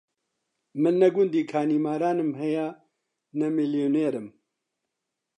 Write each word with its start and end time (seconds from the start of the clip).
من 0.81 0.93
نە 1.01 1.09
گوندی 1.15 1.41
کانیمارانم 1.51 2.31
هەیە، 2.41 2.67
نە 3.39 3.47
میلیونێرم 3.55 4.27